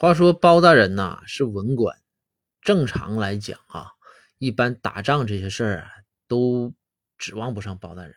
[0.00, 1.94] 话说包大人呐是文官，
[2.62, 3.88] 正常来讲啊，
[4.38, 5.90] 一般打仗这些事儿啊
[6.26, 6.72] 都
[7.18, 8.14] 指望不上包大人。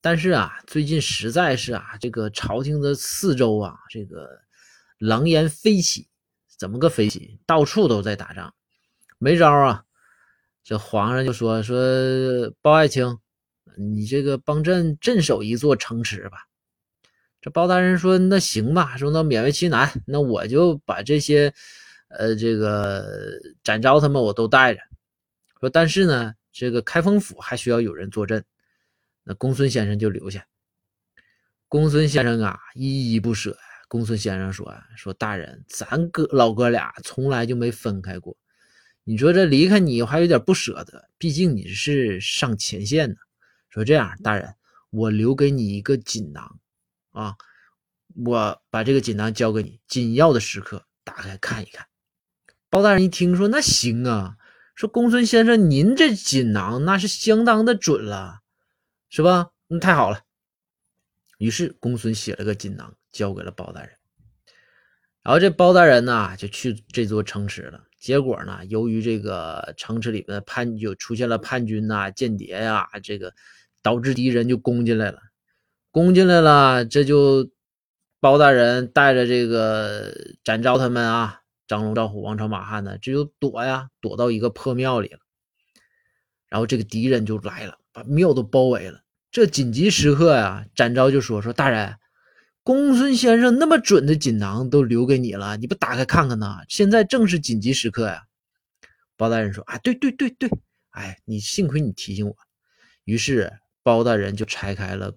[0.00, 4.26] 但是啊，最近实在是啊，这个朝廷的四周啊，这个
[4.96, 6.08] 狼烟飞起，
[6.58, 7.38] 怎么个飞起？
[7.44, 8.54] 到处都在打仗，
[9.18, 9.84] 没招啊。
[10.62, 11.76] 这皇上就说说
[12.62, 13.18] 包爱卿，
[13.76, 16.38] 你这个帮朕镇守一座城池吧。
[17.44, 21.52] 这包大人说那行吧，说那勉为其难，那我就把这些
[22.08, 24.80] 呃这个展昭他们我都带着。
[25.60, 28.42] 说但是呢，这个开封府还需要有人坐镇。
[29.24, 30.46] 那公孙先生就留下。
[31.68, 33.54] 公孙先生啊，依依不舍。
[33.88, 38.34] 公孙先生说：“说大人，咱哥老哥俩从来就没分开过。
[39.02, 41.10] 你说这离开你，我还有点不舍得。
[41.18, 43.16] 毕竟你是上前线的。
[43.68, 44.54] 说这样，大人，
[44.88, 46.58] 我留给你一个锦囊
[47.14, 47.36] 啊，
[48.14, 51.86] 我把这个锦囊交给你，紧要的时刻打开看一看。”
[52.68, 54.36] 包大人一听说，那行啊。
[54.74, 58.40] 说公孙先生，您这锦囊那是相当的准了。
[59.08, 59.50] 是吧？
[59.68, 60.22] 那太好了。
[61.38, 63.90] 于是公孙写了个锦囊，交给了包大人。
[65.22, 67.84] 然后这包大人呢，就去这座城池了。
[67.96, 73.32] 结果呢，由于这个城池里面的叛就出现了叛军呐、间谍呀，这个
[73.80, 75.20] 导致敌人就攻进来了。
[75.94, 77.48] 攻进来了，这就
[78.18, 85.20] 包大人带着这个展昭他们啊，张龙、赵虎、王朝、马汉呢，这就躲呀，躲到一个破庙里了。
[86.48, 89.02] 然后这个敌人就来了，把庙都包围了。
[89.30, 91.94] 这紧急时刻呀，展昭就说：“说大人，
[92.64, 96.56] 公孙先生那么准的锦囊都留给你了，你不打开看看呢？
[96.68, 98.24] 现在正是紧急时刻呀。”
[99.16, 100.50] 包大人说：“啊，对对对对，
[100.90, 102.36] 哎，你幸亏你提醒我。”
[103.06, 103.52] 于是
[103.84, 105.14] 包大人就拆开了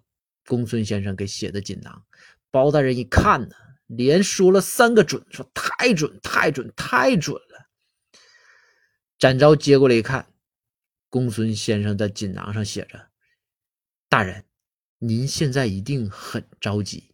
[0.48, 2.04] 公孙先生给写的锦囊。
[2.50, 7.68] 包大人一看呢，连说了三个准，说：“太准，太准，太准了。”
[9.20, 10.32] 展昭接过来一看，
[11.10, 13.10] 公孙先生的锦囊上写着。
[14.10, 14.46] 大人，
[15.00, 17.14] 您现在一定很着急。